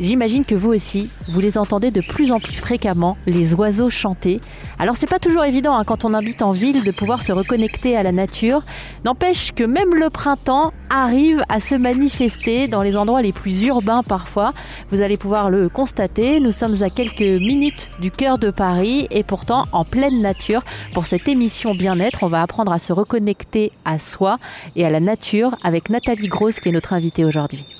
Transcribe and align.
J'imagine 0.00 0.44
que 0.44 0.56
vous 0.56 0.70
aussi, 0.74 1.08
vous 1.28 1.38
les 1.38 1.56
entendez 1.56 1.92
de 1.92 2.00
plus 2.00 2.32
en 2.32 2.40
plus 2.40 2.54
fréquemment, 2.54 3.16
les 3.26 3.54
oiseaux 3.54 3.90
chanter. 3.90 4.40
Alors 4.80 4.96
c'est 4.96 5.08
pas 5.08 5.20
toujours 5.20 5.44
évident 5.44 5.76
hein, 5.76 5.84
quand 5.84 6.04
on 6.04 6.14
habite 6.14 6.42
en 6.42 6.50
ville 6.50 6.82
de 6.82 6.90
pouvoir 6.90 7.22
se 7.22 7.30
reconnecter 7.30 7.96
à 7.96 8.02
la 8.02 8.10
nature. 8.10 8.64
N'empêche 9.04 9.52
que 9.52 9.62
même 9.62 9.94
le 9.94 10.10
printemps 10.10 10.72
arrive 10.90 11.44
à 11.48 11.60
se 11.60 11.76
manifester 11.76 12.66
dans 12.66 12.82
les 12.82 12.96
endroits 12.96 13.22
les 13.22 13.32
plus 13.32 13.62
urbains 13.62 14.02
parfois. 14.02 14.52
Vous 14.90 15.00
allez 15.00 15.16
pouvoir 15.16 15.48
le 15.48 15.68
constater, 15.68 16.40
nous 16.40 16.52
sommes 16.52 16.82
à 16.82 16.90
quelques 16.90 17.20
minutes 17.20 17.88
du 18.00 18.10
cœur 18.10 18.38
de 18.38 18.50
Paris 18.50 19.06
et 19.12 19.22
pourtant 19.22 19.66
en 19.70 19.84
pleine 19.84 20.20
nature. 20.20 20.64
Pour 20.92 21.06
cette 21.06 21.28
émission 21.28 21.72
bien-être, 21.72 22.24
on 22.24 22.28
va 22.28 22.42
apprendre 22.42 22.72
à 22.72 22.80
se 22.80 22.92
reconnecter 22.92 23.70
à 23.84 24.00
soi 24.00 24.38
et 24.74 24.84
à 24.84 24.90
la 24.90 24.98
nature 24.98 25.54
avec 25.62 25.88
Nathalie 25.88 26.26
Grosse 26.26 26.58
qui 26.58 26.70
est 26.70 26.72
notre 26.72 26.94
invitée 26.94 27.24
aujourd'hui. 27.24 27.73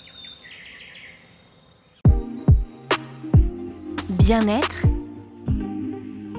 Bien-être. 4.11 4.83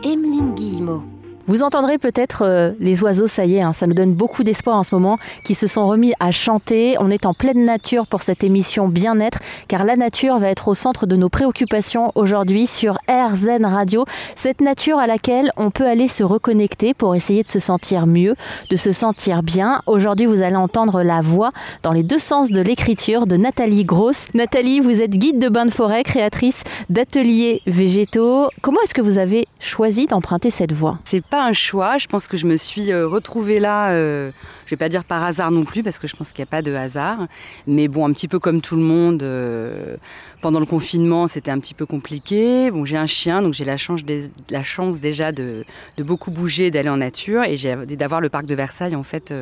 Emeline 0.03 0.53
Guillemot. 0.55 1.03
Vous 1.47 1.61
entendrez 1.61 1.99
peut-être 1.99 2.41
euh, 2.41 2.71
les 2.79 3.03
oiseaux, 3.03 3.27
ça 3.27 3.45
y 3.45 3.57
est, 3.57 3.61
hein, 3.61 3.71
ça 3.71 3.85
nous 3.85 3.93
donne 3.93 4.13
beaucoup 4.13 4.43
d'espoir 4.43 4.77
en 4.77 4.83
ce 4.83 4.95
moment, 4.95 5.19
qui 5.43 5.53
se 5.53 5.67
sont 5.67 5.85
remis 5.87 6.13
à 6.19 6.31
chanter. 6.31 6.95
On 6.99 7.11
est 7.11 7.27
en 7.27 7.35
pleine 7.35 7.65
nature 7.65 8.07
pour 8.07 8.23
cette 8.23 8.43
émission 8.43 8.87
Bien-être, 8.87 9.37
car 9.67 9.83
la 9.83 9.95
nature 9.95 10.39
va 10.39 10.49
être 10.49 10.67
au 10.67 10.73
centre 10.73 11.05
de 11.05 11.15
nos 11.15 11.29
préoccupations 11.29 12.11
aujourd'hui 12.15 12.65
sur 12.65 12.97
RZN 13.07 13.63
Radio. 13.63 14.05
Cette 14.35 14.59
nature 14.59 14.97
à 14.97 15.05
laquelle 15.05 15.51
on 15.55 15.69
peut 15.69 15.85
aller 15.85 16.07
se 16.07 16.23
reconnecter 16.23 16.95
pour 16.95 17.13
essayer 17.13 17.43
de 17.43 17.47
se 17.47 17.59
sentir 17.59 18.07
mieux, 18.07 18.33
de 18.71 18.75
se 18.75 18.91
sentir 18.91 19.43
bien. 19.43 19.83
Aujourd'hui, 19.85 20.25
vous 20.25 20.41
allez 20.41 20.55
entendre 20.55 21.03
la 21.03 21.21
voix 21.21 21.51
dans 21.83 21.91
les 21.91 22.03
deux 22.03 22.17
sens 22.17 22.51
de 22.51 22.61
l'écriture 22.61 23.27
de 23.27 23.37
Nathalie 23.37 23.83
Grosse. 23.83 24.25
Nathalie, 24.33 24.79
vous 24.79 24.99
êtes 24.99 25.11
guide 25.11 25.37
de 25.37 25.49
bain 25.49 25.67
de 25.67 25.71
forêt, 25.71 26.01
créatrice 26.01 26.63
d'ateliers 26.89 27.61
végétaux. 27.67 28.49
Comment 28.63 28.81
est-ce 28.83 28.95
que 28.95 29.01
vous 29.01 29.19
avez 29.19 29.47
choisi 29.59 30.07
d'emprunter 30.07 30.49
cette 30.49 30.73
voie? 30.73 30.97
C'est 31.05 31.21
un 31.43 31.53
choix. 31.53 31.97
Je 31.97 32.07
pense 32.07 32.27
que 32.27 32.37
je 32.37 32.45
me 32.45 32.55
suis 32.55 32.91
euh, 32.91 33.07
retrouvée 33.07 33.59
là, 33.59 33.89
euh, 33.91 34.31
je 34.65 34.71
vais 34.71 34.77
pas 34.77 34.89
dire 34.89 35.03
par 35.03 35.23
hasard 35.23 35.51
non 35.51 35.65
plus, 35.65 35.83
parce 35.83 35.99
que 35.99 36.07
je 36.07 36.15
pense 36.15 36.31
qu'il 36.31 36.41
n'y 36.41 36.47
a 36.47 36.51
pas 36.51 36.61
de 36.61 36.73
hasard. 36.73 37.27
Mais 37.67 37.87
bon, 37.87 38.07
un 38.07 38.13
petit 38.13 38.27
peu 38.27 38.39
comme 38.39 38.61
tout 38.61 38.75
le 38.75 38.83
monde, 38.83 39.23
euh, 39.23 39.95
pendant 40.41 40.59
le 40.59 40.65
confinement, 40.65 41.27
c'était 41.27 41.51
un 41.51 41.59
petit 41.59 41.73
peu 41.73 41.85
compliqué. 41.85 42.71
Bon, 42.71 42.85
j'ai 42.85 42.97
un 42.97 43.05
chien, 43.05 43.41
donc 43.41 43.53
j'ai 43.53 43.65
la 43.65 43.77
chance, 43.77 44.01
la 44.49 44.63
chance 44.63 44.99
déjà 44.99 45.31
de, 45.31 45.65
beaucoup 45.99 46.31
bouger, 46.31 46.71
d'aller 46.71 46.89
en 46.89 46.97
nature 46.97 47.43
et 47.43 47.55
d'avoir 47.95 48.21
le 48.21 48.29
parc 48.29 48.45
de 48.45 48.53
Versailles 48.53 48.95
en 48.95 49.03
fait 49.03 49.33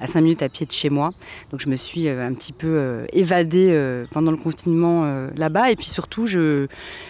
à 0.00 0.06
5 0.06 0.20
minutes 0.20 0.42
à 0.42 0.48
pied 0.48 0.64
de 0.64 0.70
chez 0.72 0.90
moi. 0.90 1.12
Donc 1.50 1.60
je 1.60 1.68
me 1.68 1.74
suis 1.74 2.08
un 2.08 2.32
petit 2.34 2.52
peu 2.52 3.04
évadée 3.12 4.04
pendant 4.12 4.30
le 4.30 4.36
confinement 4.36 5.28
là-bas. 5.34 5.72
Et 5.72 5.76
puis 5.76 5.88
surtout, 5.88 6.28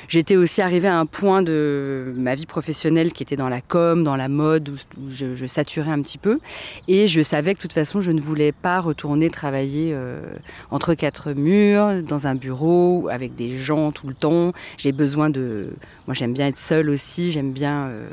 j'étais 0.09 0.37
aussi 0.37 0.63
arrivée 0.63 0.89
à 0.89 0.99
un 0.99 1.07
point 1.07 1.43
de 1.43 2.15
ma 2.17 2.35
vie 2.35 2.47
professionnelle 2.47 3.13
qui 3.13 3.23
était 3.23 3.37
dans 3.37 3.49
la 3.49 3.61
com, 3.61 4.05
dans 4.05 4.17
la 4.17 4.24
mode, 4.29 4.69
où, 4.69 5.09
je, 5.09 5.47
saturais 5.47 5.91
un 5.91 6.03
petit 6.03 6.19
peu. 6.19 6.39
Et 6.89 7.07
je 7.07 7.21
savais 7.23 7.55
que 7.55 7.59
de 7.59 7.63
toute 7.63 7.73
façon, 7.73 8.01
je 8.01 8.11
ne 8.11 8.21
voulais 8.21 8.53
pas 8.53 8.81
retourner 8.81 9.31
travailler 9.31 9.91
euh, 9.93 10.21
entre 10.71 10.95
quatre 10.95 11.33
murs, 11.33 12.03
dans 12.03 12.27
un 12.27 12.35
bureau, 12.35 13.09
avec 13.11 13.35
des 13.35 13.59
gens 13.59 13.93
tout 13.93 14.07
le 14.07 14.15
temps. 14.15 14.53
J'ai 14.77 14.93
besoin 14.93 15.31
de... 15.31 15.71
Moi, 16.07 16.15
j'aime 16.15 16.33
bien 16.33 16.49
être 16.49 16.59
seule 16.59 16.91
aussi, 16.91 17.33
j'aime 17.33 17.53
bien... 17.53 17.87
Euh, 17.89 18.09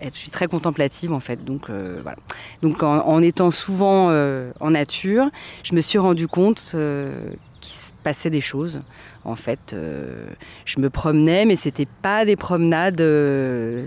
être, 0.00 0.14
je 0.14 0.20
suis 0.20 0.30
très 0.30 0.46
contemplative 0.46 1.12
en 1.12 1.18
fait, 1.18 1.44
donc 1.44 1.70
euh, 1.70 1.98
voilà. 2.04 2.18
Donc 2.62 2.84
en, 2.84 3.20
étant 3.20 3.50
souvent 3.50 4.12
en 4.60 4.70
nature, 4.70 5.28
je 5.64 5.74
me 5.74 5.80
suis 5.80 5.98
rendu 5.98 6.28
compte 6.28 6.62
qu'il 7.60 7.72
se 7.72 7.90
passait 8.08 8.30
des 8.30 8.40
choses 8.40 8.80
en 9.28 9.36
fait, 9.36 9.72
euh, 9.72 10.26
je 10.64 10.80
me 10.80 10.90
promenais, 10.90 11.44
mais 11.44 11.56
c'était 11.56 11.88
pas 12.02 12.24
des 12.24 12.36
promenades 12.36 13.00
euh, 13.00 13.86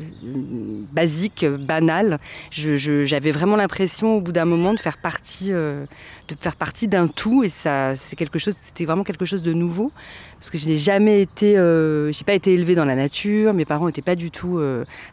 basiques, 0.93 1.45
banales. 1.45 2.19
J'avais 2.51 3.31
vraiment 3.31 3.55
l'impression, 3.55 4.17
au 4.17 4.21
bout 4.21 4.31
d'un 4.31 4.45
moment, 4.45 4.73
de 4.73 4.79
faire 4.79 4.97
partie, 4.97 5.51
euh, 5.51 5.85
de 6.27 6.35
faire 6.39 6.55
partie 6.55 6.87
d'un 6.87 7.07
tout, 7.07 7.43
et 7.43 7.49
ça, 7.49 7.95
c'est 7.95 8.15
quelque 8.15 8.39
chose, 8.39 8.55
c'était 8.61 8.85
vraiment 8.85 9.03
quelque 9.03 9.25
chose 9.25 9.41
de 9.41 9.53
nouveau, 9.53 9.91
parce 10.37 10.51
que 10.51 10.57
je 10.57 10.67
n'ai 10.67 10.75
jamais 10.75 11.21
été, 11.21 11.53
j'ai 11.53 12.23
pas 12.23 12.33
été 12.33 12.53
élevée 12.53 12.75
dans 12.75 12.85
la 12.85 12.95
nature. 12.95 13.53
Mes 13.53 13.65
parents 13.65 13.85
n'étaient 13.85 14.01
pas 14.01 14.15
du 14.15 14.31
tout 14.31 14.59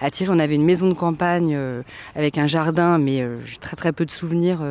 attirés. 0.00 0.32
On 0.34 0.38
avait 0.38 0.54
une 0.54 0.64
maison 0.64 0.88
de 0.88 0.94
campagne 0.94 1.58
avec 2.16 2.38
un 2.38 2.46
jardin, 2.46 2.96
mais 2.96 3.22
très 3.60 3.76
très 3.76 3.92
peu 3.92 4.06
de 4.06 4.10
souvenirs. 4.10 4.62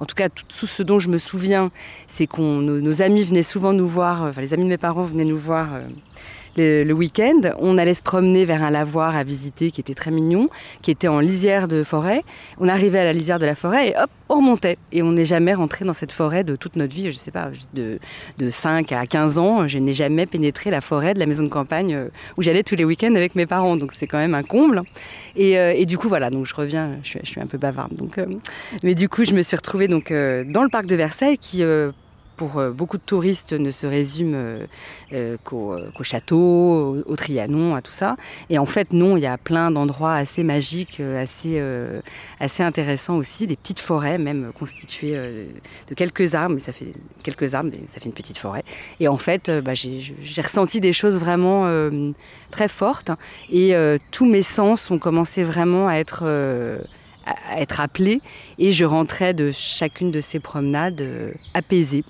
en 0.00 0.04
tout 0.06 0.14
cas, 0.14 0.30
tout, 0.30 0.66
ce 0.66 0.82
dont 0.82 0.98
je 0.98 1.10
me 1.10 1.18
souviens, 1.18 1.70
c'est 2.06 2.26
qu'on 2.26 2.60
nos, 2.62 2.80
nos 2.80 3.02
amis 3.02 3.24
venaient 3.24 3.42
souvent 3.42 3.74
nous 3.74 3.85
voir, 3.86 4.22
enfin 4.22 4.40
les 4.40 4.54
amis 4.54 4.64
de 4.64 4.68
mes 4.68 4.78
parents 4.78 5.02
venait 5.02 5.24
nous 5.24 5.38
voir 5.38 5.68
euh, 5.74 5.82
le, 6.56 6.92
week-end. 6.92 7.40
On 7.58 7.78
allait 7.78 7.94
se 7.94 8.02
promener 8.02 8.44
vers 8.44 8.62
un 8.62 8.70
lavoir 8.70 9.14
à 9.16 9.24
visiter 9.24 9.70
qui 9.70 9.80
était 9.80 9.94
très 9.94 10.10
mignon, 10.10 10.48
qui 10.82 10.90
était 10.90 11.08
en 11.08 11.20
lisière 11.20 11.68
de 11.68 11.82
forêt. 11.82 12.24
On 12.58 12.68
arrivait 12.68 13.00
à 13.00 13.04
la 13.04 13.12
lisière 13.12 13.38
de 13.38 13.46
la 13.46 13.54
forêt 13.54 13.90
et 13.90 13.94
hop, 13.96 14.10
on 14.28 14.36
remontait. 14.36 14.78
Et 14.92 15.02
on 15.02 15.12
n'est 15.12 15.24
jamais 15.24 15.54
rentré 15.54 15.84
dans 15.84 15.92
cette 15.92 16.12
forêt 16.12 16.44
de 16.44 16.56
toute 16.56 16.76
notre 16.76 16.94
vie. 16.94 17.10
Je 17.10 17.16
sais 17.16 17.30
pas, 17.30 17.50
de, 17.74 17.98
de 18.38 18.50
5 18.50 18.92
à 18.92 19.06
15 19.06 19.38
ans, 19.38 19.68
je 19.68 19.78
n'ai 19.78 19.92
jamais 19.92 20.26
pénétré 20.26 20.70
la 20.70 20.80
forêt 20.80 21.14
de 21.14 21.18
la 21.18 21.26
maison 21.26 21.44
de 21.44 21.48
campagne 21.48 21.94
euh, 21.94 22.08
où 22.36 22.42
j'allais 22.42 22.62
tous 22.62 22.76
les 22.76 22.84
week-ends 22.84 23.14
avec 23.14 23.34
mes 23.34 23.46
parents. 23.46 23.76
Donc 23.76 23.92
c'est 23.92 24.06
quand 24.06 24.18
même 24.18 24.34
un 24.34 24.42
comble. 24.42 24.82
Et, 25.36 25.58
euh, 25.58 25.84
du 25.84 25.98
coup, 25.98 26.08
voilà, 26.08 26.30
donc 26.30 26.46
je 26.46 26.54
reviens, 26.54 26.96
je 27.02 27.10
suis, 27.10 27.20
je 27.22 27.28
suis 27.28 27.40
un 27.40 27.46
peu 27.46 27.58
bavarde. 27.58 27.94
Donc, 27.94 28.18
mais 28.82 28.96
du 28.96 29.08
coup, 29.08 29.24
je 29.24 29.34
me 29.34 29.42
suis 29.42 29.56
retrouvée 29.56 29.86
donc, 29.86 30.08
dans 30.10 30.64
le 30.64 30.68
parc 30.68 30.86
de 30.86 30.96
Versailles 30.96 31.38
qui 31.38 31.62
pour 32.36 32.58
euh, 32.58 32.70
beaucoup 32.70 32.98
de 32.98 33.02
touristes 33.02 33.52
ne 33.52 33.70
se 33.70 33.86
résume 33.86 34.34
euh, 34.34 34.66
euh, 35.12 35.36
qu'au 35.44 35.78
château, 36.02 37.02
au, 37.06 37.16
Trianon, 37.16 37.74
à 37.74 37.82
tout 37.82 37.92
ça. 37.92 38.16
Et 38.50 38.58
en 38.58 38.66
fait, 38.66 38.92
non, 38.92 39.16
il 39.16 39.22
y 39.22 39.26
a 39.26 39.38
plein 39.38 39.70
d'endroits 39.70 40.14
assez 40.14 40.42
magiques, 40.42 41.00
assez, 41.00 41.60
intéressants 42.60 43.16
aussi, 43.16 43.46
des 43.46 43.56
petites 43.56 43.80
forêts 43.80 44.18
même 44.18 44.52
constituées 44.52 45.16
de 45.88 45.94
quelques 45.94 46.34
arbres, 46.34 46.54
mais 46.54 46.60
ça 46.60 46.72
fait 46.72 46.92
quelques 47.22 47.54
arbres, 47.54 47.70
mais 47.72 47.86
ça 47.86 48.00
fait 48.00 48.06
une 48.06 48.14
petite 48.14 48.38
forêt. 48.38 48.64
Et 49.00 49.08
en 49.08 49.18
fait, 49.18 49.50
bah, 49.64 49.74
j'ai 49.74 50.42
ressenti 50.42 50.80
des 50.80 50.92
choses 50.92 51.18
vraiment 51.18 51.66
très 52.50 52.68
fortes 52.68 53.10
et 53.50 53.74
tous 54.10 54.26
mes 54.26 54.42
sens 54.42 54.90
ont 54.90 54.98
commencé 54.98 55.42
vraiment 55.42 55.88
à 55.88 55.94
être 55.94 56.24
à 57.26 57.60
être 57.60 57.80
appelée 57.80 58.20
et 58.58 58.72
je 58.72 58.84
rentrais 58.84 59.34
de 59.34 59.50
chacune 59.52 60.10
de 60.10 60.20
ces 60.20 60.40
promenades 60.40 61.00
euh, 61.00 61.32
apaisée. 61.54 62.04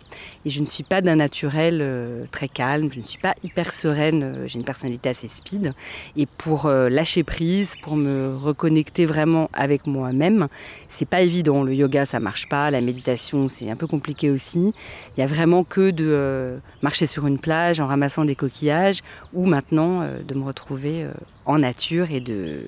Et 0.45 0.51
je 0.51 0.61
ne 0.61 0.67
suis 0.67 0.85
pas 0.85 1.01
d'un 1.01 1.17
naturel 1.17 1.79
euh, 1.81 2.25
très 2.31 2.49
calme, 2.49 2.91
je 2.93 3.01
ne 3.01 3.05
suis 3.05 3.19
pas 3.19 3.35
hyper 3.43 3.73
sereine, 3.73 4.23
euh, 4.23 4.47
j'ai 4.47 4.59
une 4.59 4.65
personnalité 4.65 5.09
assez 5.09 5.29
speed. 5.29 5.73
Et 6.17 6.27
pour 6.27 6.69
lâcher 6.69 7.23
prise, 7.23 7.75
pour 7.83 7.97
me 7.97 8.37
reconnecter 8.37 9.07
vraiment 9.07 9.49
avec 9.53 9.87
moi-même, 9.87 10.49
c'est 10.89 11.09
pas 11.09 11.23
évident. 11.23 11.63
Le 11.63 11.75
yoga, 11.75 12.05
ça 12.05 12.21
marche 12.21 12.49
pas, 12.49 12.71
la 12.71 12.81
méditation, 12.81 13.49
c'est 13.49 13.71
un 13.71 13.77
peu 13.77 13.87
compliqué 13.87 14.31
aussi. 14.31 14.75
Il 15.17 15.21
y 15.21 15.23
a 15.23 15.27
vraiment 15.27 15.65
que 15.65 15.91
de 15.91 16.59
marcher 16.83 17.07
sur 17.07 17.27
une 17.27 17.39
plage 17.39 17.81
en 17.81 17.87
ramassant 17.87 18.25
des 18.25 18.35
coquillages 18.35 19.01
ou 19.33 19.47
maintenant 19.47 20.07
de 20.27 20.35
me 20.35 20.45
retrouver 20.45 21.07
en 21.45 21.59
nature 21.59 22.11
et 22.11 22.21
de 22.21 22.67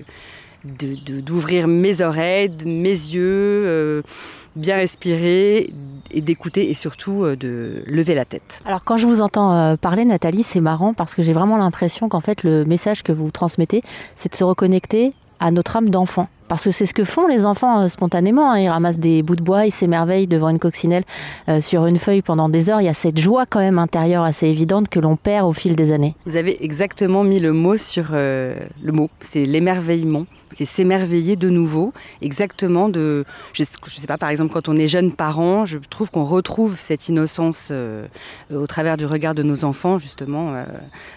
d'ouvrir 1.23 1.69
mes 1.69 2.01
oreilles, 2.01 2.51
mes 2.65 2.91
yeux, 2.91 3.65
euh, 3.67 4.03
bien 4.57 4.77
respirer 4.77 5.71
et 6.11 6.21
d'écouter 6.21 6.71
et 6.71 6.75
surtout 6.75 7.25
euh, 7.25 7.37
de 7.37 7.83
lever 7.87 8.15
la 8.15 8.25
tête. 8.25 8.61
Alors 8.65 8.85
quand 8.85 8.97
je 8.97 9.07
vous 9.07 9.23
entends 9.23 9.53
euh, 9.53 9.77
parler 9.77 10.05
Nathalie, 10.05 10.43
c'est 10.43 10.61
marrant 10.61 10.95
parce 10.95 11.15
que 11.15 11.23
j'ai 11.23 11.33
vraiment 11.33 11.57
l'impression 11.57 12.09
qu'en 12.09 12.21
fait 12.21 12.43
le 12.43 12.65
message 12.65 13.03
que 13.03 13.13
vous 13.13 13.31
transmettez, 13.31 13.83
c'est 14.17 14.33
de 14.33 14.37
se 14.37 14.45
reconnecter 14.45 15.13
à 15.41 15.51
notre 15.51 15.77
âme 15.77 15.91
d'enfant. 15.91 16.29
Parce 16.49 16.65
que 16.65 16.71
c'est 16.71 16.87
ce 16.87 16.95
que 16.95 17.05
font 17.05 17.27
les 17.27 17.45
enfants 17.45 17.83
euh, 17.83 17.89
spontanément. 17.89 18.51
Hein. 18.51 18.59
Ils 18.59 18.69
ramassent 18.69 18.99
des 18.99 19.23
bouts 19.23 19.37
de 19.37 19.43
bois, 19.43 19.67
ils 19.67 19.71
s'émerveillent 19.71 20.27
devant 20.27 20.49
une 20.49 20.59
coccinelle 20.59 21.05
euh, 21.49 21.61
sur 21.61 21.87
une 21.87 21.99
feuille 21.99 22.23
pendant 22.23 22.49
des 22.49 22.71
heures. 22.71 22.81
Il 22.81 22.87
y 22.87 22.89
a 22.89 22.95
cette 22.95 23.21
joie 23.21 23.45
quand 23.45 23.61
même 23.61 23.79
intérieure 23.79 24.25
assez 24.25 24.47
évidente 24.47 24.89
que 24.89 24.99
l'on 24.99 25.17
perd 25.17 25.47
au 25.47 25.53
fil 25.53 25.77
des 25.77 25.93
années. 25.93 26.15
Vous 26.25 26.37
avez 26.37 26.65
exactement 26.65 27.23
mis 27.23 27.39
le 27.39 27.53
mot 27.53 27.77
sur 27.77 28.09
euh, 28.13 28.59
le 28.83 28.93
mot. 28.93 29.11
C'est 29.21 29.45
l'émerveillement. 29.45 30.25
C'est 30.55 30.65
s'émerveiller 30.65 31.37
de 31.37 31.49
nouveau. 31.49 31.93
Exactement 32.23 32.89
de. 32.89 33.25
Je 33.53 33.63
ne 33.63 33.91
sais 33.91 34.07
pas, 34.07 34.19
par 34.19 34.31
exemple, 34.31 34.53
quand 34.53 34.69
on 34.69 34.77
est 34.77 34.89
jeune 34.89 35.13
parent, 35.13 35.65
je 35.65 35.79
trouve 35.79 36.11
qu'on 36.11 36.25
retrouve 36.25 36.77
cette 36.79 37.09
innocence 37.09 37.73
au 38.53 38.67
travers 38.67 38.97
du 38.97 39.07
regard 39.07 39.35
de 39.35 39.43
nos 39.43 39.65
enfants, 39.65 39.99
justement, 39.99 40.65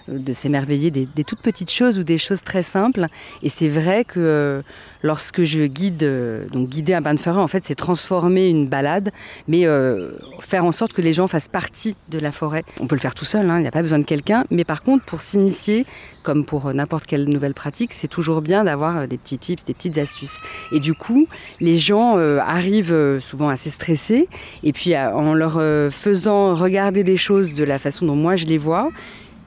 de 0.07 0.33
s'émerveiller 0.33 0.91
des, 0.91 1.23
toutes 1.23 1.41
petites 1.41 1.71
choses 1.71 1.99
ou 1.99 2.03
des 2.03 2.17
choses 2.17 2.43
très 2.43 2.61
simples. 2.61 3.07
Et 3.43 3.49
c'est 3.49 3.69
vrai 3.69 4.05
que 4.05 4.63
lorsque 5.03 5.43
je 5.43 5.65
guide, 5.65 6.03
euh, 6.03 6.47
donc 6.49 6.69
guider 6.69 6.93
un 6.93 7.01
bain 7.01 7.13
de 7.13 7.19
forêt, 7.19 7.39
en 7.39 7.47
fait, 7.47 7.63
c'est 7.63 7.75
transformer 7.75 8.49
une 8.49 8.67
balade, 8.67 9.11
mais 9.47 9.65
euh, 9.65 10.11
faire 10.39 10.65
en 10.65 10.71
sorte 10.71 10.93
que 10.93 11.01
les 11.01 11.13
gens 11.13 11.27
fassent 11.27 11.47
partie 11.47 11.95
de 12.09 12.19
la 12.19 12.31
forêt. 12.31 12.63
On 12.79 12.87
peut 12.87 12.95
le 12.95 13.01
faire 13.01 13.15
tout 13.15 13.25
seul, 13.25 13.49
hein, 13.49 13.57
il 13.57 13.61
n'y 13.61 13.67
a 13.67 13.71
pas 13.71 13.81
besoin 13.81 13.99
de 13.99 14.05
quelqu'un, 14.05 14.45
mais 14.51 14.63
par 14.63 14.83
contre, 14.83 15.05
pour 15.05 15.21
s'initier, 15.21 15.85
comme 16.23 16.45
pour 16.45 16.73
n'importe 16.73 17.05
quelle 17.05 17.25
nouvelle 17.25 17.53
pratique, 17.53 17.93
c'est 17.93 18.07
toujours 18.07 18.41
bien 18.41 18.63
d'avoir 18.63 18.97
euh, 18.97 19.07
des, 19.07 19.19
petits 19.21 19.37
tips, 19.37 19.63
des 19.65 19.73
petites 19.73 19.97
astuces. 19.97 20.37
Et 20.71 20.79
du 20.79 20.93
coup, 20.93 21.27
les 21.59 21.77
gens 21.77 22.17
arrivent 22.39 23.19
souvent 23.21 23.49
assez 23.49 23.69
stressés, 23.69 24.27
et 24.63 24.73
puis 24.73 24.97
en 24.97 25.33
leur 25.33 25.53
faisant 25.91 26.55
regarder 26.55 27.03
des 27.03 27.17
choses 27.17 27.53
de 27.53 27.63
la 27.63 27.79
façon 27.79 28.05
dont 28.05 28.15
moi 28.15 28.35
je 28.35 28.45
les 28.45 28.57
vois, 28.57 28.89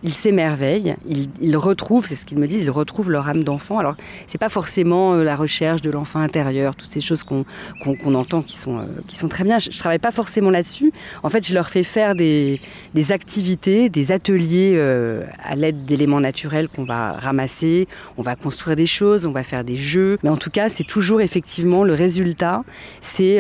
ils 0.05 0.13
s'émerveillent, 0.13 0.97
ils, 1.41 1.57
retrouvent, 1.57 2.07
c'est 2.07 2.15
ce 2.15 2.27
qu'ils 2.27 2.39
me 2.39 2.47
disent, 2.47 2.65
ils 2.65 2.71
retrouvent 2.71 3.11
leur 3.11 3.27
âme 3.27 3.43
d'enfant. 3.43 3.79
Alors, 3.79 3.97
c'est 4.27 4.39
pas 4.39 4.51
forcément 4.51 5.15
euh, 5.15 5.25
la 5.25 5.35
recherche 5.35 5.81
de 5.81 5.91
l'enfant 5.91 6.21
intérieur, 6.21 6.77
toutes 6.77 6.91
ces 6.91 7.01
choses 7.01 7.25
qu'on 7.25 8.15
entend 8.15 8.43
qui 8.43 8.55
sont, 8.55 8.81
euh, 8.81 8.87
qui 9.09 9.17
sont 9.17 9.29
très 9.29 9.45
bien. 9.45 9.59
Je, 9.59 9.71
ne 9.71 9.75
travaille 9.75 9.99
pas 9.99 10.11
forcément 10.11 10.51
là-dessus. 10.51 10.93
En 11.23 11.31
fait, 11.31 11.49
je 11.49 11.55
leur 11.55 11.71
fais 11.71 11.83
faire 11.83 12.15
des, 12.15 12.61
activités, 13.11 13.89
des 13.89 14.13
ateliers 14.13 14.75
euh, 14.77 15.25
à 15.43 15.57
l'aide 15.57 15.87
d'éléments 15.87 16.21
naturels 16.21 16.69
qu'on 16.69 16.85
va 16.85 17.13
ramasser. 17.13 17.89
On 18.19 18.23
va 18.23 18.37
construire 18.37 18.77
des 18.77 18.87
choses, 18.87 19.25
on 19.25 19.33
va 19.33 19.43
faire 19.43 19.65
des 19.65 19.77
jeux. 19.77 20.19
Mais 20.23 20.29
en 20.29 20.37
tout 20.37 20.51
cas, 20.51 20.69
c'est 20.69 20.85
toujours 20.85 21.23
effectivement 21.23 21.83
le 21.83 21.95
résultat. 21.95 22.63
C'est, 23.01 23.39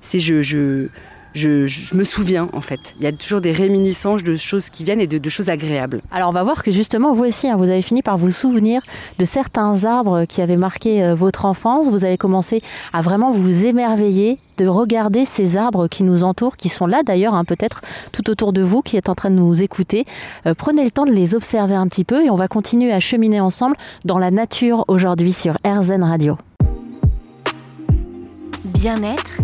c'est 0.00 0.18
je, 0.18 0.40
je 0.40 0.88
je, 1.34 1.94
me 1.94 2.04
souviens 2.04 2.48
en 2.52 2.60
fait. 2.60 2.94
Il 2.98 3.04
y 3.04 3.06
a 3.06 3.12
toujours 3.12 3.40
des 3.40 3.52
réminiscences 3.52 4.22
de 4.22 4.34
choses 4.34 4.70
qui 4.70 4.84
viennent 4.84 5.00
et 5.00 5.06
de, 5.06 5.28
choses 5.28 5.48
agréables. 5.48 6.00
Alors 6.10 6.30
on 6.30 6.32
va 6.32 6.42
voir 6.42 6.62
que 6.62 6.70
justement 6.70 7.12
vous 7.12 7.24
aussi, 7.24 7.48
hein, 7.48 7.56
vous 7.56 7.70
avez 7.70 7.82
fini 7.82 8.02
par 8.02 8.18
vous 8.18 8.30
souvenir 8.30 8.82
de 9.18 9.24
certains 9.24 9.84
arbres 9.84 10.24
qui 10.24 10.42
avaient 10.42 10.56
marqué 10.56 11.02
euh, 11.02 11.14
votre 11.14 11.44
enfance. 11.44 11.88
Vous 11.88 12.04
avez 12.04 12.16
commencé 12.16 12.62
à 12.92 13.02
vraiment 13.02 13.30
vous 13.30 13.66
émerveiller 13.66 14.38
de 14.58 14.66
regarder 14.66 15.24
ces 15.24 15.56
arbres 15.56 15.88
qui 15.88 16.02
nous 16.02 16.22
entourent, 16.22 16.56
qui 16.56 16.68
sont 16.68 16.86
là 16.86 17.02
d'ailleurs, 17.02 17.34
hein, 17.34 17.44
peut-être 17.44 17.80
tout 18.12 18.28
autour 18.28 18.52
de 18.52 18.60
vous, 18.62 18.82
qui 18.82 18.96
est 18.96 19.08
en 19.08 19.14
train 19.14 19.30
de 19.30 19.36
nous 19.36 19.62
écouter. 19.62 20.04
Euh, 20.46 20.54
prenez 20.54 20.84
le 20.84 20.90
temps 20.90 21.06
de 21.06 21.12
les 21.12 21.34
observer 21.34 21.74
un 21.74 21.86
petit 21.88 22.04
peu 22.04 22.24
et 22.24 22.30
on 22.30 22.36
va 22.36 22.48
continuer 22.48 22.92
à 22.92 23.00
cheminer 23.00 23.40
ensemble 23.40 23.76
dans 24.04 24.18
la 24.18 24.30
nature 24.30 24.84
aujourd'hui 24.88 25.32
sur 25.32 25.56
RZN 25.64 26.02
Radio. 26.02 26.36
Bien-être 28.64 29.40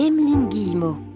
Emeline 0.00 0.48
Guillemot. 0.48 1.09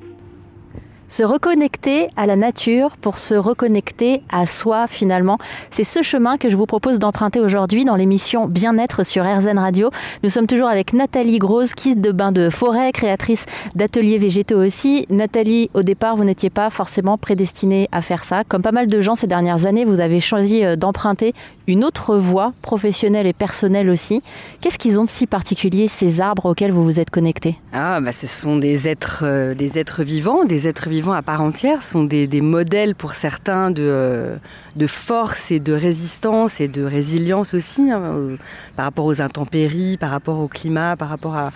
Se 1.15 1.23
reconnecter 1.23 2.09
à 2.17 2.27
la 2.27 2.35
nature 2.35 2.97
pour 2.97 3.19
se 3.19 3.37
reconnecter 3.37 4.21
à 4.33 4.47
soi 4.47 4.89
finalement. 4.89 5.39
C'est 5.71 5.85
ce 5.85 6.03
chemin 6.03 6.39
que 6.39 6.49
je 6.49 6.57
vous 6.57 6.67
propose 6.67 6.99
d'emprunter 6.99 7.39
aujourd'hui 7.39 7.85
dans 7.85 7.95
l'émission 7.95 8.49
Bien-être 8.49 9.07
sur 9.07 9.23
RZN 9.25 9.61
Radio. 9.61 9.91
Nous 10.25 10.31
sommes 10.31 10.49
toujours 10.49 10.67
avec 10.67 10.93
Nathalie 10.93 11.39
Grosse, 11.39 11.77
guide 11.77 12.01
de 12.01 12.11
bain 12.11 12.33
de 12.33 12.51
forêt, 12.51 12.91
créatrice 12.91 13.47
d'ateliers 13.77 14.19
végétaux 14.19 14.61
aussi. 14.61 15.07
Nathalie, 15.09 15.71
au 15.75 15.85
départ, 15.85 16.17
vous 16.17 16.25
n'étiez 16.25 16.51
pas 16.51 16.69
forcément 16.69 17.17
prédestinée 17.17 17.89
à 17.93 18.03
faire 18.03 18.25
ça. 18.25 18.43
Comme 18.43 18.63
pas 18.63 18.73
mal 18.73 18.89
de 18.89 19.01
gens 19.01 19.15
ces 19.15 19.29
dernières 19.29 19.67
années, 19.67 19.85
vous 19.85 20.01
avez 20.01 20.19
choisi 20.19 20.65
euh, 20.65 20.75
d'emprunter 20.75 21.33
une 21.69 21.85
autre 21.85 22.17
voie 22.17 22.53
professionnelle 22.61 23.29
et 23.29 23.33
personnelle 23.33 23.89
aussi. 23.89 24.21
Qu'est-ce 24.61 24.79
qu'ils 24.79 24.99
ont 24.99 25.05
de 25.05 25.09
si 25.09 25.29
particulier, 25.29 25.87
ces 25.87 26.21
arbres 26.21 26.47
auxquels 26.47 26.73
vous 26.73 26.85
vous 26.85 26.99
êtes 26.99 27.11
connecté 27.11 27.57
Ah, 27.73 28.01
bah, 28.01 28.11
ce 28.11 28.27
sont 28.27 28.57
des 28.57 28.89
êtres, 28.89 29.23
euh, 29.23 29.55
des 29.55 29.79
êtres 29.79 30.03
vivants, 30.03 30.45
des 30.45 30.67
êtres 30.67 30.89
vivants 30.89 31.04
à 31.13 31.23
part 31.23 31.43
entière, 31.43 31.83
sont 31.83 32.05
des, 32.05 32.41
modèles 32.41 32.95
pour 32.95 33.15
certains 33.15 33.71
de, 33.71 33.83
euh, 33.83 34.37
de 34.77 34.87
force 34.87 35.51
et 35.51 35.61
de 35.61 35.73
résistance 35.73 36.61
et 36.61 36.69
de 36.69 36.83
résilience 36.83 37.55
aussi, 37.55 37.91
hein, 37.91 38.37
par 38.77 38.87
rapport 38.87 39.05
aux 39.05 39.21
intempéries, 39.21 39.97
par 39.97 40.11
rapport 40.11 40.39
au 40.39 40.49
climat, 40.49 40.97
par 40.97 41.09
rapport 41.09 41.37
à, 41.37 41.53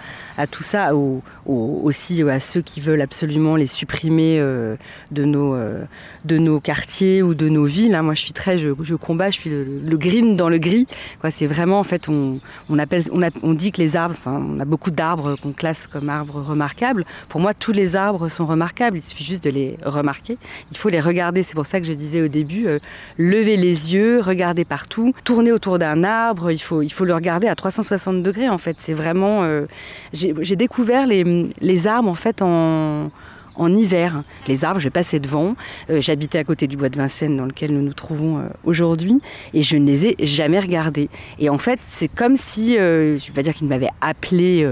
tout 0.47 0.62
ça, 0.62 0.93
aussi 1.47 2.23
à 2.23 2.41
ceux 2.41 2.61
qui 2.61 2.81
veulent 2.81 3.00
absolument 3.00 3.56
les 3.56 3.67
supprimer 3.67 4.39
euh, 4.39 4.77
de, 5.11 5.25
nos, 5.25 5.56
de 6.25 6.39
nos 6.39 6.61
quartiers 6.61 7.23
ou 7.23 7.35
de 7.35 7.49
nos 7.49 7.65
villes. 7.65 7.94
Hein. 7.94 8.03
Moi, 8.03 8.15
je 8.15 8.21
suis 8.21 8.33
très, 8.33 8.59
je, 8.59 8.69
je 8.81 8.94
combats, 8.94 9.31
je 9.31 9.39
suis 9.39 9.51
le 9.51 9.97
green 9.97 10.37
dans 10.37 10.49
le 10.49 10.59
gris. 10.59 10.87
C'est 11.31 11.47
vraiment, 11.47 11.79
en 11.81 11.85
fait, 11.85 12.09
on, 12.09 12.41
on, 12.71 12.79
appelle, 12.79 13.03
on 13.43 13.55
dit 13.55 13.73
que 13.73 13.79
les 13.79 13.97
arbres, 13.97 14.15
enfin, 14.19 14.43
on 14.49 14.61
a 14.61 14.65
beaucoup 14.65 14.91
d'arbres 14.91 15.37
qu'on 15.37 15.53
classe 15.53 15.87
comme 15.87 16.09
arbres 16.09 16.41
remarquables. 16.41 17.05
Pour 17.29 17.41
moi, 17.41 17.55
tous 17.55 17.73
les 17.73 17.97
arbres 17.97 18.29
sont 18.29 18.47
remarquables. 18.47 18.99
Il 18.99 19.03
suffit 19.03 19.25
juste 19.25 19.38
de 19.40 19.50
les 19.50 19.76
remarquer. 19.85 20.38
Il 20.70 20.76
faut 20.76 20.88
les 20.88 21.00
regarder. 21.00 21.43
C'est 21.43 21.55
pour 21.55 21.67
ça 21.67 21.81
que 21.81 21.87
je 21.87 21.93
disais 21.93 22.23
au 22.23 22.29
début, 22.29 22.67
euh, 22.67 22.79
lever 23.19 23.56
les 23.56 23.94
yeux, 23.94 24.20
regarder 24.20 24.64
partout, 24.64 25.12
tourner 25.25 25.52
autour 25.52 25.79
d'un 25.79 26.05
arbre. 26.05 26.50
Il 26.50 26.58
faut, 26.61 26.82
le 26.82 27.14
regarder 27.14 27.49
à 27.49 27.55
360 27.55 28.23
degrés, 28.23 28.49
en 28.49 28.58
fait. 28.58 28.76
C'est 28.79 28.94
vraiment. 28.94 29.43
Euh, 29.43 29.67
j'ai 30.12 30.56
découvert 30.56 31.06
les, 31.06 31.49
les 31.61 31.87
arbres, 31.87 32.08
en 32.08 32.14
fait, 32.14 32.43
en 32.43 33.11
en 33.58 33.75
hiver. 33.75 34.22
Les 34.46 34.64
arbres, 34.64 34.81
je 34.81 34.88
passais 34.88 35.20
devant. 35.20 35.55
Euh, 35.90 36.00
j'habitais 36.00 36.38
à 36.38 36.44
côté 36.44 36.66
du 36.66 36.76
bois 36.76 36.88
de 36.88 36.96
Vincennes 36.96 37.37
dans 37.37 37.44
lequel 37.44 37.72
nous 37.72 37.82
nous 37.82 37.93
trouvons 37.93 38.38
euh, 38.38 38.43
aujourd'hui 38.64 39.20
et 39.52 39.62
je 39.62 39.76
ne 39.76 39.87
les 39.87 40.06
ai 40.06 40.16
jamais 40.20 40.60
regardés. 40.60 41.10
Et 41.38 41.50
en 41.50 41.58
fait, 41.58 41.81
c'est 41.87 42.08
comme 42.08 42.37
si, 42.37 42.78
euh, 42.78 43.19
je 43.19 43.25
ne 43.25 43.28
vais 43.28 43.34
pas 43.34 43.43
dire 43.43 43.55
qu'ils 43.55 43.69
m'avaient 43.69 43.90
appelé 44.00 44.66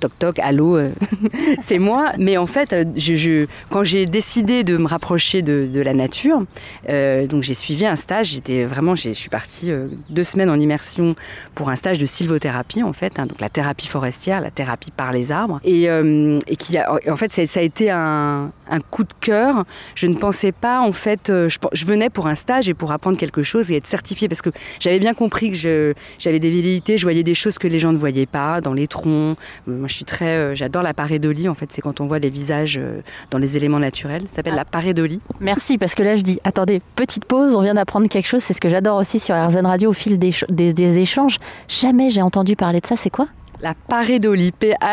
toc 0.00 0.18
toc, 0.18 0.38
allô, 0.38 0.78
c'est 1.62 1.78
moi. 1.78 2.12
Mais 2.18 2.36
en 2.36 2.46
fait, 2.46 2.74
quand 3.70 3.84
j'ai 3.84 4.06
décidé 4.06 4.64
de 4.64 4.76
me 4.76 4.86
rapprocher 4.86 5.42
de, 5.42 5.80
la 5.80 5.94
nature, 5.94 6.44
donc 6.88 7.42
j'ai 7.42 7.54
suivi 7.54 7.86
un 7.86 7.96
stage. 7.96 8.28
J'étais 8.28 8.64
vraiment, 8.64 8.94
je 8.94 9.10
suis 9.10 9.28
partie 9.28 9.70
deux 10.10 10.24
semaines 10.24 10.50
en 10.50 10.58
immersion 10.58 11.14
pour 11.54 11.68
un 11.68 11.76
stage 11.76 11.98
de 11.98 12.06
sylvothérapie 12.06 12.82
en 12.82 12.92
fait, 12.92 13.18
hein, 13.18 13.26
donc 13.26 13.40
la 13.40 13.48
thérapie 13.48 13.86
forestière, 13.86 14.40
la 14.40 14.50
thérapie 14.50 14.90
par 14.90 15.12
les 15.12 15.32
arbres, 15.32 15.60
et, 15.64 15.88
qui 16.58 16.78
en 16.78 17.16
fait 17.16 17.32
ça 17.32 17.60
a 17.60 17.62
été 17.62 17.87
un, 17.90 18.50
coup 18.90 19.04
de 19.04 19.12
cœur. 19.20 19.64
Je 19.94 20.06
ne 20.06 20.14
pensais 20.14 20.52
pas, 20.52 20.80
en 20.80 20.92
fait, 20.92 21.30
euh, 21.30 21.48
je, 21.48 21.86
venais 21.86 22.10
pour 22.10 22.26
un 22.26 22.34
stage 22.34 22.68
et 22.68 22.74
pour 22.74 22.92
apprendre 22.92 23.16
quelque 23.16 23.42
chose 23.42 23.70
et 23.70 23.76
être 23.76 23.86
certifiée 23.86 24.28
parce 24.28 24.42
que 24.42 24.50
j'avais 24.80 24.98
bien 24.98 25.14
compris 25.14 25.50
que 25.50 25.94
j'avais 26.18 26.38
des 26.38 26.50
velléités, 26.50 26.96
je 26.96 27.04
voyais 27.04 27.22
des 27.22 27.34
choses 27.34 27.58
que 27.58 27.66
les 27.66 27.78
gens 27.78 27.92
ne 27.92 27.98
voyaient 27.98 28.26
pas 28.26 28.60
dans 28.60 28.72
les 28.72 28.86
troncs. 28.86 29.36
Euh, 29.68 29.78
moi, 29.78 29.88
je 29.88 29.94
suis 29.94 30.04
très, 30.04 30.36
euh, 30.36 30.54
j'adore 30.54 30.82
la 30.82 30.94
pareidolie. 30.94 31.48
En 31.48 31.54
fait, 31.54 31.70
c'est 31.72 31.80
quand 31.80 32.00
on 32.00 32.06
voit 32.06 32.18
les 32.18 32.30
visages 32.30 32.80
dans 33.30 33.38
les 33.38 33.56
éléments 33.56 33.80
naturels. 33.80 34.22
Ça 34.28 34.36
s'appelle 34.36 34.54
la 34.54 34.64
pareidolie. 34.64 35.20
Merci 35.40 35.78
parce 35.78 35.94
que 35.94 36.02
là, 36.02 36.16
je 36.16 36.22
dis, 36.22 36.40
attendez, 36.44 36.80
petite 36.96 37.24
pause, 37.24 37.54
on 37.54 37.62
vient 37.62 37.74
d'apprendre 37.74 38.08
quelque 38.08 38.26
chose. 38.26 38.42
C'est 38.42 38.54
ce 38.54 38.60
que 38.60 38.68
j'adore 38.68 38.98
aussi 38.98 39.18
sur 39.18 39.34
RZN 39.34 39.66
Radio 39.66 39.90
au 39.90 39.94
fil 39.94 40.18
des, 40.18 40.32
des 40.48 40.98
échanges. 40.98 41.36
Jamais 41.68 42.10
j'ai 42.10 42.22
entendu 42.22 42.56
parler 42.56 42.80
de 42.80 42.86
ça. 42.86 42.96
C'est 42.96 43.10
quoi? 43.10 43.26
La 43.60 43.74
pareidolie, 43.74 44.52
P-A-R-E-I-D-O-L-I-E. 44.52 44.88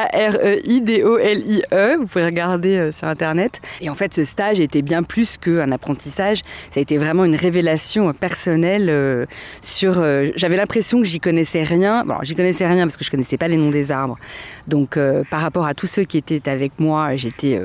E. 1.72 1.98
Vous 1.98 2.08
pouvez 2.08 2.26
regarder 2.26 2.78
euh, 2.78 2.92
sur 2.92 3.08
Internet. 3.08 3.62
Et 3.82 3.90
en 3.90 3.96
fait, 3.96 4.14
ce 4.14 4.24
stage 4.24 4.60
était 4.60 4.82
bien 4.82 5.04
plus 5.04 5.38
qu'un 5.38 5.72
apprentissage. 5.72 6.40
Ça 6.72 6.80
a 6.80 6.82
été 6.82 6.98
vraiment 6.98 7.26
une 7.26 7.36
révélation 7.36 8.12
personnelle 8.14 8.88
euh, 8.90 9.26
sur... 9.62 10.00
Euh, 10.00 10.30
j'avais 10.36 10.58
l'impression 10.58 11.00
que 11.00 11.06
j'y 11.06 11.20
connaissais 11.20 11.64
rien. 11.64 12.04
Bon, 12.06 12.16
j'y 12.24 12.36
connaissais 12.36 12.68
rien 12.68 12.86
parce 12.86 12.98
que 12.98 13.04
je 13.04 13.12
connaissais 13.12 13.38
pas 13.38 13.48
les 13.48 13.58
noms 13.58 13.70
des 13.70 13.92
arbres. 13.92 14.18
Donc, 14.68 14.98
par 15.30 15.42
rapport 15.42 15.66
à 15.66 15.74
tous 15.74 15.88
ceux 15.88 16.04
qui 16.04 16.18
étaient 16.18 16.50
avec 16.50 16.80
moi, 16.80 17.16
j'étais 17.16 17.62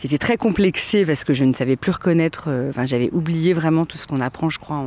j'étais 0.00 0.18
très 0.18 0.36
complexée 0.36 1.04
parce 1.06 1.24
que 1.24 1.32
je 1.32 1.44
ne 1.44 1.52
savais 1.54 1.76
plus 1.76 1.92
reconnaître... 1.92 2.50
Enfin, 2.68 2.84
j'avais 2.84 3.08
oublié 3.12 3.52
vraiment 3.52 3.86
tout 3.86 3.96
ce 3.96 4.06
qu'on 4.06 4.20
apprend, 4.20 4.48
je 4.48 4.58
crois, 4.58 4.84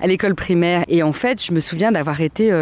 à 0.00 0.06
l'école 0.06 0.34
primaire. 0.34 0.84
Et 0.88 1.02
en 1.02 1.12
fait, 1.12 1.42
je 1.42 1.52
me 1.52 1.60
souviens 1.60 1.90
d'avoir 1.92 2.20
été 2.20 2.52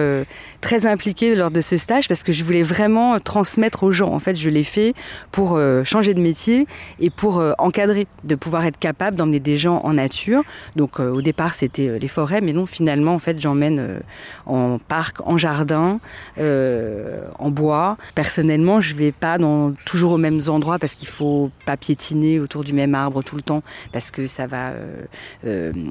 très 0.60 0.86
impliquée 0.86 1.34
lors 1.34 1.50
de 1.50 1.60
ce 1.60 1.76
stage 1.76 2.08
parce 2.08 2.22
que 2.22 2.32
je 2.32 2.44
voulais 2.46 2.62
vraiment 2.62 3.18
transmettre 3.18 3.82
aux 3.82 3.92
gens. 3.92 4.12
En 4.12 4.18
fait, 4.18 4.36
je 4.36 4.48
l'ai 4.50 4.64
fait 4.64 4.94
pour 5.32 5.56
euh, 5.56 5.84
changer 5.84 6.14
de 6.14 6.20
métier 6.20 6.66
et 7.00 7.10
pour 7.10 7.38
euh, 7.38 7.52
encadrer, 7.58 8.06
de 8.24 8.34
pouvoir 8.34 8.64
être 8.64 8.78
capable 8.78 9.16
d'emmener 9.16 9.40
des 9.40 9.56
gens 9.56 9.80
en 9.84 9.94
nature. 9.94 10.42
Donc, 10.76 11.00
euh, 11.00 11.10
au 11.12 11.22
départ, 11.22 11.54
c'était 11.54 11.98
les 11.98 12.08
forêts, 12.08 12.40
mais 12.40 12.52
non, 12.52 12.66
finalement, 12.66 13.14
en 13.14 13.18
fait, 13.18 13.40
j'emmène 13.40 14.00
en 14.46 14.78
parc, 14.78 15.16
en 15.26 15.36
jardin, 15.36 15.98
en 16.38 17.50
bois. 17.50 17.96
Personnellement, 18.14 18.80
je 18.80 18.94
vais 18.94 19.12
pas 19.12 19.38
dans, 19.38 19.72
toujours 19.84 20.12
aux 20.12 20.18
mêmes 20.18 20.40
endroits 20.48 20.78
parce 20.78 20.94
qu'il 20.94 21.08
faut 21.08 21.50
pas 21.64 21.76
piétiner 21.76 22.38
autour 22.40 22.64
du 22.64 22.72
même 22.72 22.94
arbre 22.94 23.22
tout 23.22 23.36
le 23.36 23.42
temps 23.42 23.62
parce 23.92 24.10
que 24.10 24.26
ça 24.26 24.46
va 24.46 24.72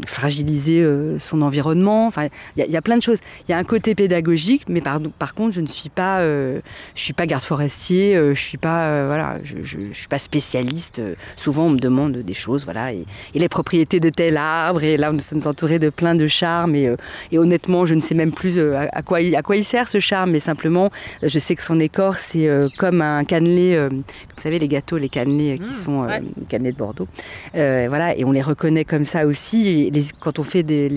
fragiliser 0.07 0.85
son 1.19 1.41
environnement. 1.41 2.07
Enfin, 2.07 2.27
il 2.57 2.65
y, 2.65 2.77
a 2.77 2.81
plein 2.81 2.97
de 2.97 3.01
choses. 3.01 3.19
Il 3.47 3.51
y 3.51 3.53
a 3.53 3.57
un 3.57 3.63
côté 3.63 3.95
pédagogique, 3.95 4.63
mais 4.69 4.81
par 4.81 5.33
contre, 5.33 5.53
je 5.53 5.61
ne 5.61 5.67
suis 5.67 5.89
pas 5.89 6.21
je 6.95 7.01
suis 7.01 7.13
pas 7.13 7.25
garde 7.25 7.43
forestier, 7.43 8.15
euh, 8.15 8.33
je 8.33 8.41
suis 8.41 8.57
pas 8.57 8.87
euh, 8.87 9.05
voilà, 9.07 9.37
je, 9.43 9.55
je, 9.63 9.77
suis 9.91 10.07
pas 10.07 10.19
spécialiste. 10.19 11.01
Souvent 11.35 11.65
on 11.65 11.69
me 11.71 11.79
demande 11.79 12.17
des 12.17 12.33
choses, 12.33 12.63
voilà, 12.63 12.93
et, 12.93 13.05
les 13.33 13.49
propriétés 13.49 13.99
de 13.99 14.09
tel 14.09 14.37
arbre. 14.37 14.83
Et 14.83 14.97
là 14.97 15.11
nous 15.11 15.19
sommes 15.19 15.41
entourés 15.45 15.79
de 15.79 15.89
plein 15.89 16.15
de 16.15 16.27
charmes 16.27 16.75
et, 16.75 16.87
euh, 16.87 16.95
et 17.31 17.37
honnêtement 17.37 17.85
je 17.85 17.95
ne 17.95 17.99
sais 17.99 18.15
même 18.15 18.31
plus 18.31 18.59
à, 18.59 19.01
quoi 19.01 19.21
il, 19.21 19.35
à 19.35 19.41
quoi 19.41 19.55
il 19.55 19.65
sert 19.65 19.87
ce 19.87 19.99
charme, 19.99 20.31
mais 20.31 20.39
simplement 20.39 20.91
je 21.21 21.39
sais 21.39 21.55
que 21.55 21.63
son 21.63 21.79
écorce 21.79 22.27
c'est 22.29 22.49
comme 22.77 23.01
un 23.01 23.23
cannelé, 23.23 23.87
vous 23.89 24.41
savez 24.41 24.59
les 24.59 24.67
gâteaux, 24.67 24.97
les 24.97 25.09
cannelés 25.09 25.59
qui 25.59 25.69
mmh, 25.69 25.83
sont 25.83 26.03
les 26.05 26.45
cannelés 26.47 26.71
de 26.71 26.77
Bordeaux, 26.77 27.07
voilà, 27.53 28.17
et 28.17 28.23
on 28.25 28.31
les 28.31 28.41
reconnaît 28.41 28.85
comme 28.85 29.05
ça 29.05 29.25
aussi. 29.25 29.89
les, 29.91 30.01
quand 30.19 30.39
on 30.39 30.43
fait 30.43 30.63
des, 30.63 30.89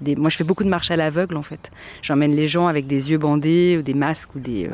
des, 0.00 0.16
moi 0.16 0.30
je 0.30 0.36
fais 0.36 0.44
beaucoup 0.44 0.64
de 0.64 0.68
marches 0.68 0.90
à 0.90 0.96
l'aveugle 0.96 1.36
en 1.36 1.42
fait. 1.42 1.70
J'emmène 2.02 2.34
les 2.34 2.46
gens 2.46 2.66
avec 2.66 2.86
des 2.86 3.10
yeux 3.10 3.18
bandés 3.18 3.76
ou 3.78 3.82
des 3.82 3.94
masques 3.94 4.34
ou 4.34 4.40
des 4.40 4.68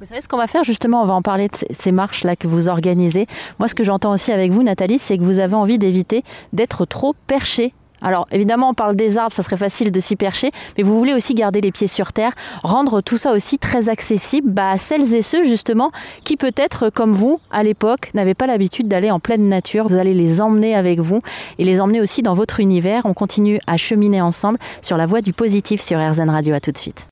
vous 0.00 0.06
savez 0.06 0.20
ce 0.20 0.28
qu'on 0.28 0.36
va 0.36 0.46
faire 0.46 0.64
justement 0.64 1.02
On 1.02 1.06
va 1.06 1.14
en 1.14 1.22
parler 1.22 1.48
de 1.48 1.56
ces 1.74 1.92
marches-là 1.92 2.36
que 2.36 2.46
vous 2.46 2.68
organisez. 2.68 3.26
Moi, 3.58 3.68
ce 3.68 3.74
que 3.74 3.84
j'entends 3.84 4.12
aussi 4.12 4.30
avec 4.30 4.52
vous, 4.52 4.62
Nathalie, 4.62 4.98
c'est 4.98 5.16
que 5.16 5.22
vous 5.22 5.38
avez 5.38 5.54
envie 5.54 5.78
d'éviter 5.78 6.22
d'être 6.52 6.84
trop 6.84 7.14
perché 7.26 7.72
Alors 8.02 8.26
évidemment, 8.30 8.70
on 8.70 8.74
parle 8.74 8.94
des 8.94 9.16
arbres, 9.16 9.32
ça 9.32 9.42
serait 9.42 9.56
facile 9.56 9.90
de 9.90 9.98
s'y 10.00 10.14
percher, 10.14 10.50
mais 10.76 10.82
vous 10.82 10.98
voulez 10.98 11.14
aussi 11.14 11.32
garder 11.32 11.62
les 11.62 11.72
pieds 11.72 11.86
sur 11.86 12.12
terre, 12.12 12.32
rendre 12.62 13.00
tout 13.00 13.16
ça 13.16 13.32
aussi 13.32 13.58
très 13.58 13.88
accessible 13.88 14.50
bah, 14.50 14.70
à 14.70 14.76
celles 14.76 15.14
et 15.14 15.22
ceux 15.22 15.44
justement 15.44 15.92
qui 16.24 16.36
peut-être 16.36 16.90
comme 16.90 17.12
vous, 17.12 17.38
à 17.50 17.62
l'époque, 17.62 18.10
n'avaient 18.12 18.34
pas 18.34 18.46
l'habitude 18.46 18.88
d'aller 18.88 19.10
en 19.10 19.18
pleine 19.18 19.48
nature. 19.48 19.88
Vous 19.88 19.96
allez 19.96 20.14
les 20.14 20.42
emmener 20.42 20.74
avec 20.74 21.00
vous 21.00 21.20
et 21.58 21.64
les 21.64 21.80
emmener 21.80 22.02
aussi 22.02 22.22
dans 22.22 22.34
votre 22.34 22.60
univers. 22.60 23.06
On 23.06 23.14
continue 23.14 23.60
à 23.66 23.78
cheminer 23.78 24.20
ensemble 24.20 24.58
sur 24.82 24.98
la 24.98 25.06
voie 25.06 25.22
du 25.22 25.32
positif 25.32 25.80
sur 25.80 25.98
RZN 25.98 26.28
Radio. 26.28 26.54
À 26.54 26.60
tout 26.60 26.72
de 26.72 26.78
suite. 26.78 27.04